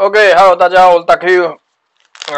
[0.00, 1.58] OK，Hello，大家好，我是大 Q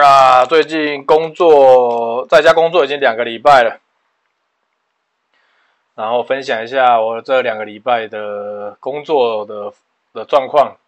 [0.01, 0.47] 啊。
[0.47, 3.81] 最近工作在家工作已经两个礼拜了，
[5.95, 9.71] 然后分享一下我这两个礼拜的工作的
[10.15, 10.79] 的状况。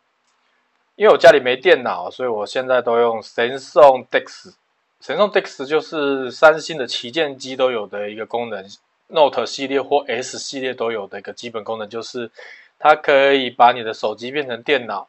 [0.96, 4.54] 因为我家里没电脑，所以我现在都用 Samsung Dex。
[5.02, 8.64] Samsung Dex 就是三星的旗舰机都有的一个功能
[9.08, 12.30] ，Note 系列或 S 系列都有的一个基本功能，就是
[12.78, 15.08] 它可以把你的手机变成电脑。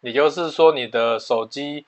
[0.00, 1.84] 也就是说，你的手机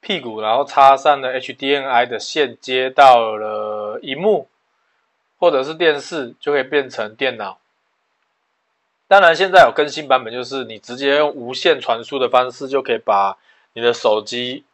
[0.00, 4.48] 屁股，然后插上了 HDMI 的线，接到了萤幕
[5.38, 7.58] 或者是电视，就可以变成电脑。
[9.08, 13.38] 当然，现在有更新版本，就是你直接用无线传输的方式，就可以把
[13.74, 14.64] 你的手机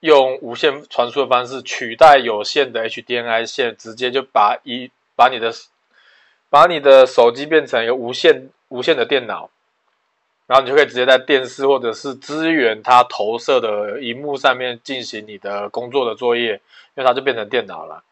[0.00, 5.52] 用无线传输的方式取代有线的 HDMI 线，直接就把一把你的
[6.50, 9.50] 把你的手机变成一个无线无线的电脑。
[10.52, 16.60] 然后你就可以直接在电视或者是支援它投射的荧幕上面进行你的工作的作业，
[16.94, 18.04] 因为它就变成电脑了。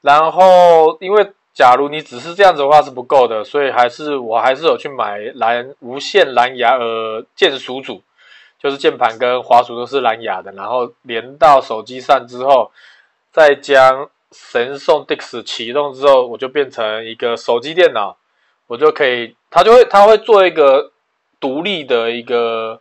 [0.00, 8.02] 然后，因为假如你只是这样子的话是不够的，所以还是我还是有去买蓝无线蓝牙呃键鼠组，
[8.58, 12.72] 就是键盘跟滑鼠都是蓝牙的，然后连到手机上之后，
[13.30, 18.16] 再将神送 Dix 启动之后，我就变成一个手机电脑，
[18.66, 20.90] 我就可以，它就会它会做一个。
[21.42, 22.80] 独立的一个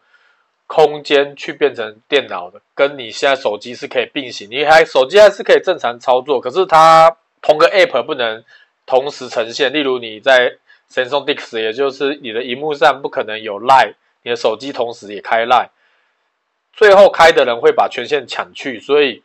[0.68, 4.48] 空间去变成电脑的，跟你现在手机是可以并行。
[4.52, 8.44] 你还手机还是可以正常操作，可是它同个 App 不能
[8.86, 9.74] 同时呈现。
[9.74, 10.58] 例如你在
[10.92, 15.70] Samsung DeX，也就是你的荧幕上不可能有 Line，你的手机同时也开 Line，
[16.72, 18.80] 最后开的人会把权限抢去。
[18.80, 19.24] 所以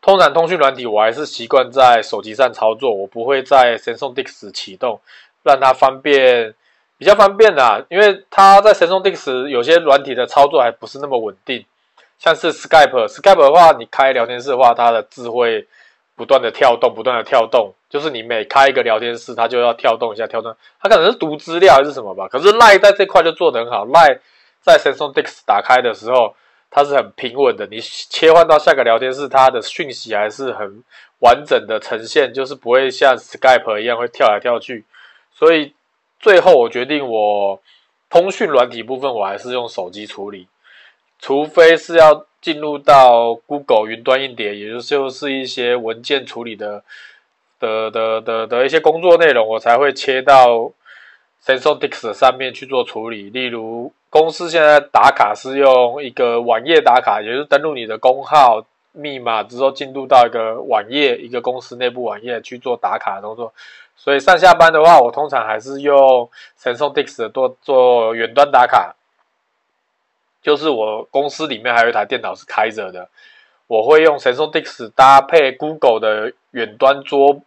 [0.00, 5.02] 通常通讯软体我还是习惯在手机上操作，我不会在 Samsung DeX 启动，
[5.42, 6.54] 让它方便。
[6.98, 11.64] 比较方便啦，因为它在神送 DeX 有些软体的操作还不是那么稳定，
[12.18, 15.68] 像是 Skype，Skype 的话，你开聊天室的话，它的字会
[16.16, 22.26] 不断的跳动，不断的跳动，就是你每开一个聊天室，它就要跳动一下，跳动，它可能是读资料还是什么吧。
[22.26, 24.18] 可是 Line 在这块就做得很好，Line
[24.60, 26.34] 在神送 DeX 打开的时候，
[26.68, 30.82] 它是很平稳的，你切换到下个聊天室，它的讯息还是很
[31.20, 34.84] 完整的呈现，就是不会像 Skype 一样会跳来跳去，
[35.32, 35.74] 所以。
[36.18, 37.60] 最后，我决定我
[38.10, 40.48] 通讯软体部分我还是用手机处理，
[41.18, 46.82] 除非是要进入到 Google 云端硬碟，也就是一些文件处理的
[47.60, 50.72] 的的的的一些工作内容，我才会切到
[51.44, 53.30] Samsung DeX 上面去做处理。
[53.30, 58.64] 例如，公司现在打卡是用一个网页打卡，也就是登录你的工号、
[58.98, 63.54] 密码之后，进入到一个网页，一个公司内部网页去做打卡的动作。
[63.96, 66.28] 所以上下班的话，我通常还是用
[66.58, 68.94] Samsung Dix 做做远端打卡。
[70.40, 73.08] 就是我公司里面还有一台电脑是开着的，
[73.66, 77.42] 我会用 Samsung Dix 搭配 Google 的远端桌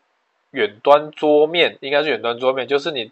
[0.51, 3.11] 远端桌面，应该是远端桌面，就是你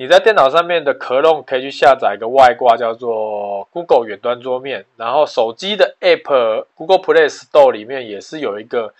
[0.00, 8.94] 你在电脑上面的壳弄可以去下载一个外挂叫做 Google 远端桌面，然后手机的 App Google Play Store 里面也是有一个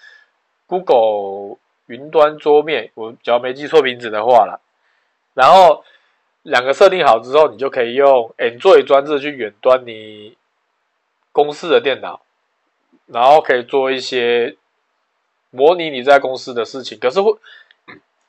[0.66, 1.56] Google。
[1.87, 4.60] 云端桌面，我只要没记错名字的话啦，
[5.34, 5.83] 然后
[6.43, 10.37] 两个设定好之后，你就可以用 Android 专辑去远端你
[11.33, 12.21] 公司的电脑，
[13.06, 14.55] 然后可以做一些
[15.50, 16.97] 模拟你在公司的事情。
[16.97, 17.37] 可是会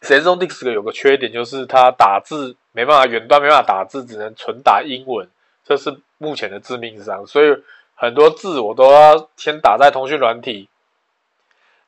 [0.01, 5.29] ，Samsung DeX 有个缺点，就是它打字没办法远端没办法打字，只能纯打英文，
[5.63, 7.25] 这是目前的致命伤。
[7.25, 7.63] 所以
[7.95, 10.67] 很多字我都要先打在通讯软体。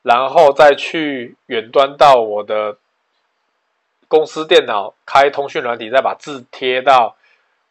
[0.02, 2.76] 然后再去远端到我的
[4.06, 7.16] 公司电脑，开通讯软体，再把字贴到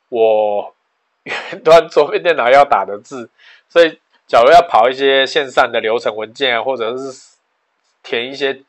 [0.10, 0.74] 我
[1.22, 3.30] 远端桌面电脑要打的字。
[3.70, 7.38] 所以，假如要跑一些线上的流程文件啊，或者是
[8.02, 8.64] 填一些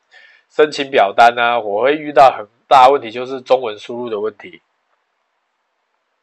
[0.55, 4.61] 申请表单啊，我会遇到很大问题，就是中文输入的问题。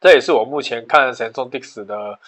[0.01, 2.19] 这也是我目前看 Samsung Dix 的。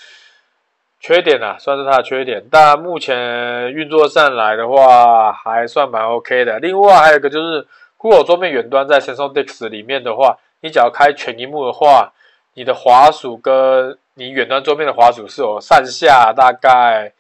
[1.00, 6.58] 缺点啊，算是它的缺点，但目前运作上来的话，还算蛮 OK 的。
[6.60, 7.66] 另外还有一个就是
[7.98, 12.14] ，Google 桌面远端在 Samsung Dix 里面的话，你只要开全荧幕的话，
[12.54, 17.12] 你的滑鼠跟你远端桌面的滑鼠是有上下大概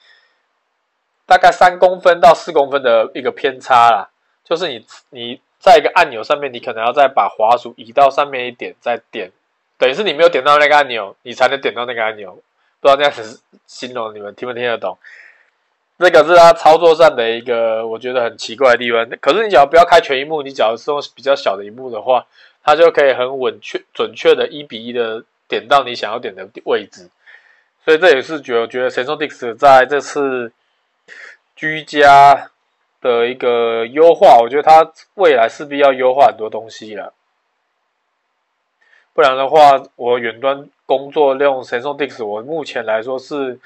[1.26, 4.08] 大概三公分到四公分的一个偏差啦。
[4.44, 9.30] 就是你你在一个按钮上面，你可能要再把滑鼠移到上面一点，再点，
[9.78, 12.42] 等于是你没有点到那个按钮，你才能点到那个按钮。
[12.80, 14.98] 不知道这样子形容你们听不听得懂？
[15.98, 19.08] 这个是它操作上的一个我觉得很奇怪的地方。
[19.22, 22.26] 可是你只要不要开全萤幕，你只要是用比较小的萤幕的话，
[22.62, 27.08] 它就可以很稳确、准确的一比一的点到你想要点的位置。
[27.84, 30.52] 所以这也是觉得觉得 SensoDix 在这次
[31.54, 32.50] 居家
[33.04, 37.12] 的一个优化，我觉得它未来势必要优化很多东西了。
[39.12, 43.60] 不然的话，我远端工作用 Samsung Dix，我目前来说是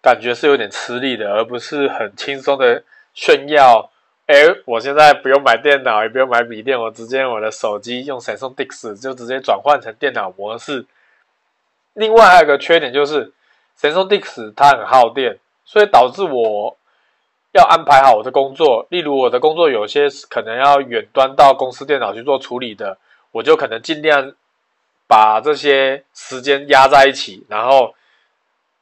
[0.00, 3.90] 感觉是有点吃力的，而不是很轻松的炫耀。
[4.26, 10.86] 哎，我现在不用买电脑，也不用买笔电，我直接用我的手机用 Samsung Dix 就直接转换成电脑模式。
[11.94, 13.32] 另外还有个缺点就是
[13.76, 16.76] ，Samsung Dix 它很耗电，所以导致我
[17.54, 18.86] 要安排好我的工作。
[18.90, 22.98] 例如我的工作有些可能要远端到公司电脑去做处理的，
[23.32, 24.34] 我就可能尽量。
[25.06, 27.94] 把这些时间压在一起，然后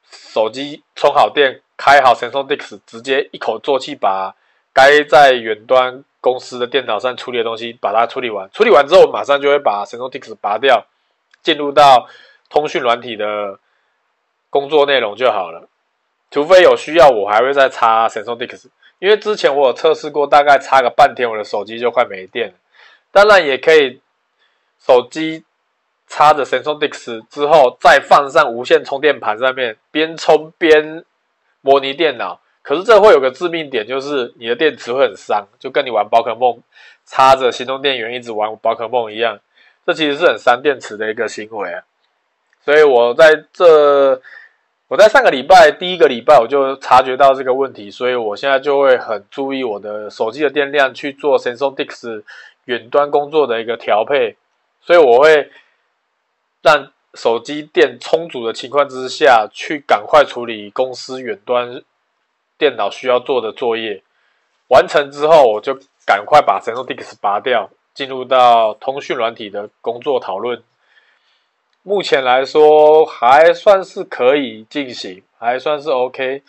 [0.09, 4.37] 手机充好电，开好 SensoDix，直接一口作气把
[4.73, 8.49] 该在远端公司的电脑上处理的东西把它处理完。
[8.53, 10.87] 处理完之后，马上就会把 SensoDix 拔掉，
[11.43, 12.07] 进入到
[12.49, 13.59] 通讯软体的
[14.49, 15.69] 工作内容就好了。
[16.33, 18.65] 除非有需要，我还会再插 SensoDix，
[18.99, 22.55] 因为之前我有测试过，大概插个半天，我的手机就快没电了。
[23.13, 24.01] 当然也可以
[24.81, 25.45] 手机。
[26.09, 31.03] 插着 SensoDix 之后，再放上无线充电盘上面，边充边
[31.63, 32.39] 模拟电脑。
[32.61, 36.61] 可是这会有个致命点，就是你的电池会很伤，就跟你玩宝可梦
[37.07, 39.41] 插着行动电源一直玩宝可梦一样。
[39.87, 41.83] 这其实是很伤电池的一个行为啊。
[42.63, 44.21] 所以我在这，
[44.93, 52.23] 我在上个礼拜第一个礼拜我就察觉到这个问题，所以我现在就会很注意我的手机的电量去做 s a m s o n Dix
[52.67, 54.37] 远端工作的一个调配。
[54.83, 55.51] 所以我会。
[56.61, 61.83] 让手机电充足的情况之下，去赶快处理公司远端
[62.57, 64.01] 电脑需要做的作业，
[64.69, 70.63] 完成之后，我就赶快把 s a m s o n Dix 拔掉，进入到通讯软体的工作讨论。
[71.83, 76.43] 目前来说还算是可以进行，还算是 OK，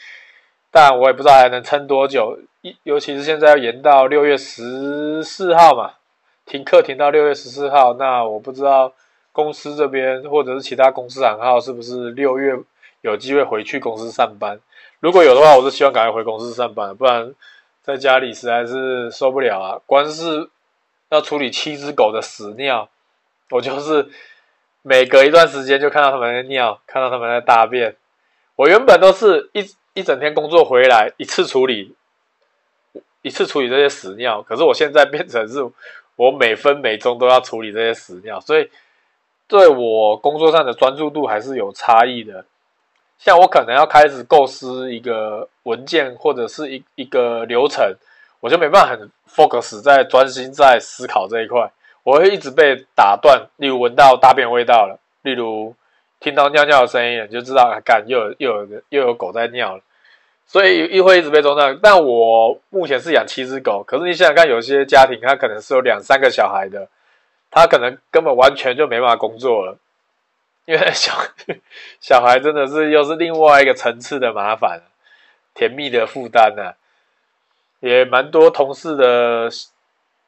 [0.72, 5.94] 但我也不知道还能撑多久，一尤其是现在要延到六月十四号嘛，
[6.46, 8.94] 停课停到六月十四号，那我不知道。
[9.36, 12.54] 公司这边或者是其他公司行号，是不是六月
[13.02, 14.60] 有机会回去公司上班？
[15.00, 17.34] 如果有的话，我是希望赶快回公司上班，不然
[17.82, 19.82] 在家里实在是受不了啊！
[19.88, 20.52] 光是
[21.10, 22.88] 要处理七只狗的屎尿，
[23.50, 24.08] 我就是
[24.84, 27.96] 每隔一段时间就看到他们在尿，看到他们在大便。
[28.56, 29.66] 我原本都是一
[29.96, 31.96] 一整天工作回来一次处理，
[33.24, 35.68] 一次处理这些屎尿，可是我现在变成是
[36.16, 38.70] 我每分每钟都要处理这些屎尿，所以。
[39.46, 42.44] 对我工作上的专注度还是有差异的，
[43.20, 47.94] 像我可能要开始构思一个文件或者是一一个流程，
[48.40, 51.70] 我就没办法很 focus 在专心在思考这一块，
[52.04, 53.48] 我会一直被打断。
[53.58, 55.76] 例如闻到大便味道了，例如
[56.20, 59.82] 听到尿尿的声音，你就知道干又有又有又有狗在尿了，
[60.46, 61.80] 所以一会一直被中断。
[61.82, 66.88] 但我目前是养七只狗，可是你想想看，有些家庭他可能是有两三个小孩的。
[67.56, 69.78] 他可能根本完全就没办法工作了，
[70.66, 71.14] 因为小
[72.02, 74.82] 小孩真的是又是另外一个层次的麻烦，
[75.54, 76.74] 甜蜜的负担呢，
[77.80, 79.52] 也蛮多同事的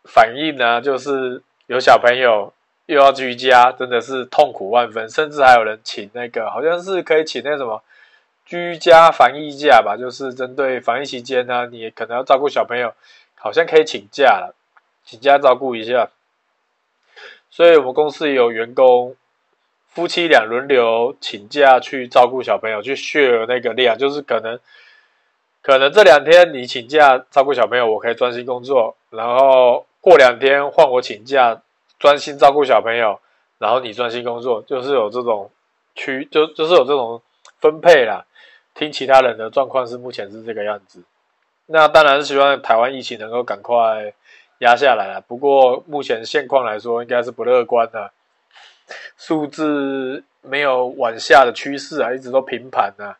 [0.03, 2.53] 反应呢，就是有小朋友
[2.85, 7.81] 又要居家，真的是痛苦万分，甚至还有人请那个好像是可以请那什么
[8.45, 12.93] 居家防疫假吧，就是针对防疫期间呢，你可能要照顾小朋友，
[13.35, 14.53] 好像可以请假了，
[15.03, 16.09] 请假照顾一下。
[17.49, 19.15] 所以我们公司也有员工，
[19.87, 24.59] 夫妻俩轮流请假去照顾小朋友，去 share 那个量，就是可能，
[25.63, 31.63] 可能这两天你请假照顾小朋友，我可以专心工作，然后过两天换我请假
[31.97, 33.19] 专心照顾小朋友，
[33.57, 35.49] 然后你专心工作，就是有这种
[35.95, 37.19] 区，就就是有这种
[37.59, 38.23] 分配啦。
[38.75, 41.01] 听其他人的状况是目前是这个样子，
[41.65, 44.13] 那当然是希望台湾疫情能够赶快。
[44.59, 48.09] 压下来了，不过目前现况来说，应该是不乐观的，
[49.17, 53.19] 数字没有往下的趋势啊，一直都平盘啊，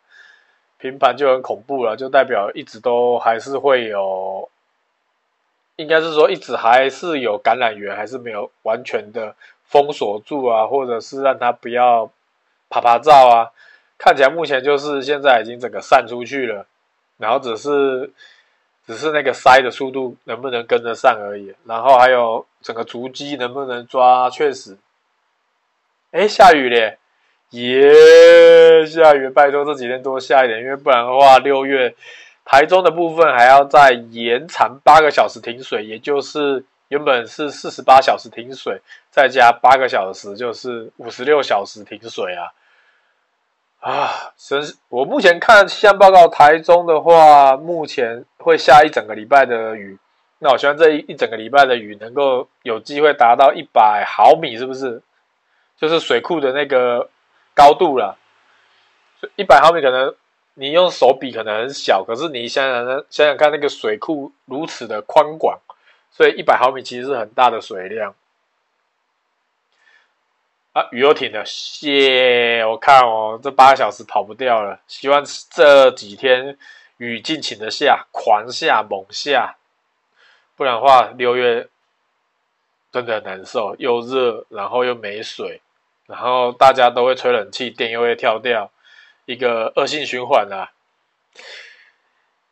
[0.77, 4.49] 平盘就很恐怖了，就代表一直都还是会有，
[5.75, 12.11] 应该是说一直还是有感染源，还是没有完全的封锁住啊，或者是让它不要
[12.69, 13.51] 趴趴照啊，
[13.97, 16.65] 看起来目前就是现在已经整个散出去了，
[17.17, 18.11] 然后只是。
[18.87, 24.77] 只是那个塞的速度能不能跟得上而已，然后还有整个足迹能不能抓，确实，
[26.11, 26.99] 哎，下雨咧，
[27.49, 31.95] 耶、下雨，拜托这几天多下一点，因为不然的话，六月
[32.45, 42.53] 台中的部分还要再延长八个小时停水，也就是原本是四十八小时停水，再加八个小时就是五十六小时停水啊。
[43.79, 49.97] 啊，真是我目前看气象报告，台中的话，目前会下一整个礼拜的雨。
[50.39, 55.01] 那我希望这一一整个礼拜的雨能够有机会达到一百毫米，是不是？
[55.77, 57.09] 就是水库的那个
[57.53, 58.17] 高度了。
[59.35, 60.15] 一百毫米可能
[60.55, 65.59] 你用手比可能很小，可是你想想想想看，那个水库如此的宽广，
[66.11, 68.15] 所以一百毫米其实是很大的水量。
[70.73, 72.65] 啊，雨又停了，谢！
[72.65, 74.79] 我看哦，这八小时跑不掉了。
[74.87, 76.57] 希望这几天
[76.97, 79.55] 雨尽情的下，狂下猛下，
[80.57, 81.69] 不然的话，六月
[82.91, 85.61] 真的很难受，又热，然后又没水，
[86.07, 88.69] 然后大家都会吹冷气，电又会跳掉，
[89.25, 90.71] 一个恶性循环啊。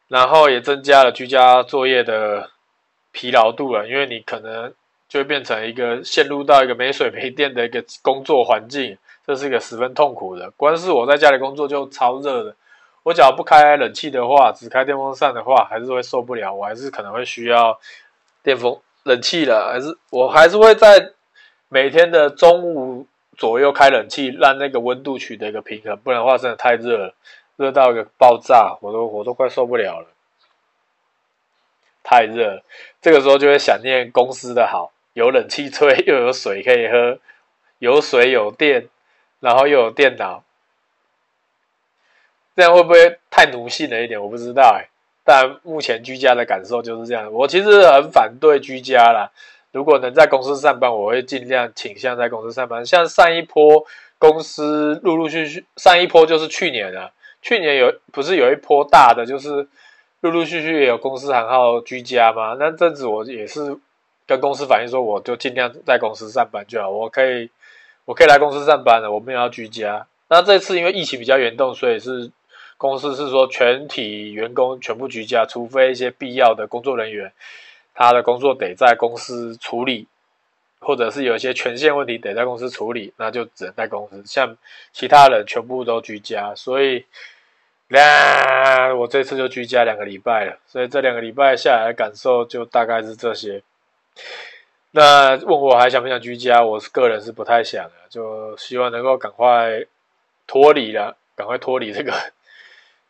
[0.07, 2.51] 然后也增加了居家作业的
[3.11, 4.73] 疲劳度了，因为你可能。
[5.09, 10.49] 就会变成一个陷入到一个没水没电的一个工作环境，这是一个十分痛苦的。
[10.57, 12.55] 光是我在家里工作就超热的，
[13.03, 16.51] 我只要不开冷气的话，只开电风扇的话，还是会受不了。
[16.51, 17.79] 我还是可能会需要
[18.41, 21.11] 电风冷气了，还是我还是会在
[21.69, 22.82] 每天的中午
[23.37, 25.97] 左右开冷气，让那个温度取得一个平衡。
[25.97, 27.15] 不然的话，真的太热了，
[27.57, 30.07] 热到一个爆炸，我都我都快受不了了，
[32.03, 32.63] 太热了。
[33.01, 34.91] 这个时候就会想念公司的好。
[35.13, 37.19] 有冷气吹，又有水可以喝，
[37.77, 38.89] 有水有电，
[39.39, 40.43] 然后又有电脑，
[42.55, 44.19] 这样会不会太奴性了一点？
[44.19, 44.89] 我不知道哎。
[45.23, 47.31] 但目前居家的感受就是这样。
[47.31, 49.31] 我其实很反对居家啦。
[49.73, 52.85] 如果能在公司上班，我会尽量倾向在公司上班。
[52.85, 53.85] 像上一波
[54.17, 57.11] 公司陆陆续续，上一波就是去年啊，
[57.41, 59.67] 去年有不是有一波大的，就是
[60.21, 62.55] 陆陆续续也有公司行号居家嘛？
[62.57, 63.77] 那阵子我也是。
[64.25, 66.89] 跟公司反映说，我就尽量在公司上班就好。
[66.89, 67.49] 我可以，
[68.05, 70.07] 我可以来公司上班了，我没有要居家。
[70.29, 72.31] 那这次因为疫情比较严重，所以是
[72.77, 77.33] 公司是说全体员工全部居家，除非一些必要的工作人员，
[77.93, 80.07] 他的工作得在公司处理，
[80.79, 84.23] 或者是有一些权限问题得在公司处理，那就只能在公司。
[84.25, 84.57] 像
[84.91, 87.05] 其他人全部都居家，所以，
[87.87, 90.57] 那我这次就居家两个礼拜了。
[90.65, 93.61] 所以这两个礼拜下来的感受就大概是这些。
[94.91, 96.63] 那问我还想不想居家？
[96.63, 99.85] 我是个人是不太想的，就希望能够赶快
[100.47, 102.13] 脱离了，赶快脱离这个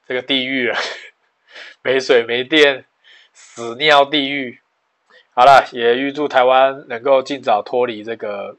[0.08, 0.78] 这个地狱了，
[1.84, 2.86] 没水没电，
[3.34, 4.60] 屎尿地狱。
[5.34, 8.56] 好了，也预祝台湾能够尽早脱离这个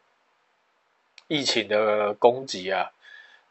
[1.28, 2.90] 疫情的攻击啊，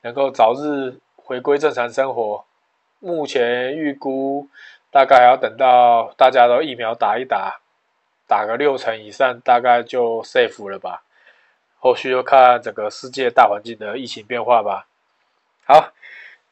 [0.02, 2.46] 能够早日回归正常生活。
[3.00, 4.48] 目前预估
[4.92, 7.60] 大概要等到大家都疫苗打一打。
[8.26, 11.04] 打个六成以上，大概就 safe 了吧。
[11.78, 14.88] 后续就看整个世界大环境的疫情变化吧。
[15.66, 15.92] 好，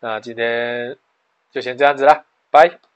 [0.01, 0.95] 那今天
[1.49, 2.90] 就先这样子啦，拜。